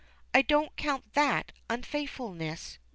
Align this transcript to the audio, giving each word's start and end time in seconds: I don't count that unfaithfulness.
I 0.33 0.41
don't 0.41 0.75
count 0.77 1.13
that 1.13 1.51
unfaithfulness. 1.69 2.79